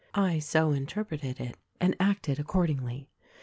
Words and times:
"I 0.15 0.39
so 0.39 0.71
interpreted 0.71 1.39
it 1.39 1.57
and 1.79 1.95
acted 1.99 2.39
accordingly. 2.39 3.07